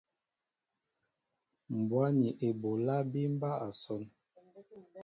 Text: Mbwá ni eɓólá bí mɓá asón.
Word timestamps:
Mbwá 1.77 2.05
ni 2.19 2.29
eɓólá 2.47 2.95
bí 3.11 3.21
mɓá 3.33 3.51
asón. 3.67 4.03